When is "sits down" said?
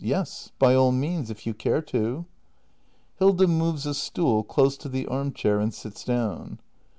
5.71-6.57